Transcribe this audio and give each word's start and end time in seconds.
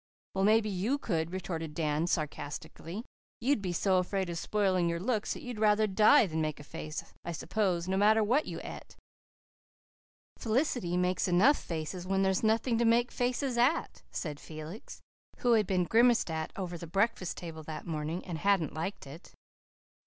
"Well, 0.33 0.43
maybe 0.43 0.67
you 0.71 0.97
could," 0.97 1.31
retorted 1.31 1.75
Dan 1.75 2.07
sarcastically. 2.07 3.05
"You'd 3.39 3.61
be 3.61 3.71
so 3.71 3.99
afraid 3.99 4.31
of 4.31 4.39
spoiling 4.39 4.89
your 4.89 4.99
looks 4.99 5.33
that 5.35 5.43
you'd 5.43 5.59
rather 5.59 5.85
die 5.85 6.25
than 6.25 6.41
make 6.41 6.59
a 6.59 6.63
face, 6.63 7.13
I 7.23 7.31
s'pose, 7.33 7.87
no 7.87 7.97
matter 7.97 8.23
what 8.23 8.47
you 8.47 8.59
et." 8.63 8.95
"Felicity 10.39 10.97
makes 10.97 11.27
enough 11.27 11.57
faces 11.59 12.07
when 12.07 12.23
there's 12.23 12.41
nothing 12.41 12.79
to 12.79 12.83
make 12.83 13.11
faces 13.11 13.59
at," 13.59 14.01
said 14.09 14.39
Felix, 14.39 15.01
who 15.37 15.53
had 15.53 15.67
been 15.67 15.83
grimaced 15.83 16.31
at 16.31 16.51
over 16.55 16.79
the 16.79 16.87
breakfast 16.87 17.37
table 17.37 17.61
that 17.61 17.85
morning 17.85 18.25
and 18.25 18.39
hadn't 18.39 18.73
liked 18.73 19.05
it. 19.05 19.35